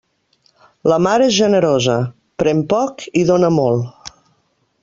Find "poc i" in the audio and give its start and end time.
2.75-3.27